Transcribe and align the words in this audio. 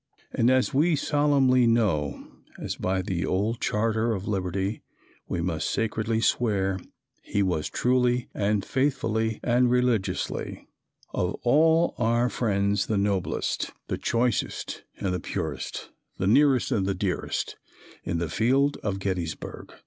And 0.33 0.49
as 0.49 0.73
we 0.73 0.95
solemnly 0.95 1.67
know, 1.67 2.27
as 2.57 2.75
by 2.75 3.03
the 3.03 3.23
old 3.23 3.59
charter 3.61 4.13
of 4.15 4.27
liberty 4.27 4.81
we 5.27 5.41
most 5.41 5.69
sacredly 5.69 6.21
swear, 6.21 6.79
he 7.21 7.43
was 7.43 7.69
truly 7.69 8.27
and 8.33 8.65
faithfully 8.65 9.39
and 9.43 9.69
religiously 9.69 10.67
Of 11.13 11.35
all 11.43 11.93
our 11.99 12.29
friends 12.31 12.87
the 12.87 12.97
noblest, 12.97 13.73
The 13.89 13.99
choicest 13.99 14.83
and 14.97 15.13
the 15.13 15.19
purest, 15.19 15.91
The 16.17 16.25
nearest 16.25 16.71
and 16.71 16.87
the 16.87 16.95
dearest, 16.95 17.55
In 18.03 18.17
the 18.17 18.27
field 18.27 18.79
at 18.83 18.97
Gettysburg. 18.97 19.71